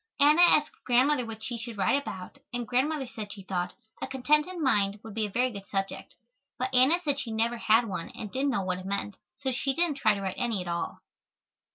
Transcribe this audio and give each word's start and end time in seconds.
Anna 0.19 0.41
asked 0.41 0.83
Grandmother 0.83 1.27
what 1.27 1.43
she 1.43 1.59
should 1.59 1.77
write 1.77 2.01
about, 2.01 2.39
and 2.51 2.67
Grandmother 2.67 3.05
said 3.05 3.31
she 3.31 3.43
thought 3.43 3.73
"A 4.01 4.07
Contented 4.07 4.57
Mind" 4.57 4.99
would 5.03 5.13
be 5.13 5.27
a 5.27 5.29
very 5.29 5.51
good 5.51 5.67
subject, 5.67 6.15
but 6.57 6.73
Anna 6.73 6.99
said 7.03 7.19
she 7.19 7.29
never 7.29 7.57
had 7.57 7.85
one 7.87 8.09
and 8.15 8.31
didn't 8.31 8.49
know 8.49 8.63
what 8.63 8.79
it 8.79 8.85
meant, 8.87 9.15
so 9.37 9.51
she 9.51 9.75
didn't 9.75 9.97
try 9.97 10.15
to 10.15 10.21
write 10.23 10.39
any 10.39 10.59
at 10.59 10.67
all. 10.67 11.01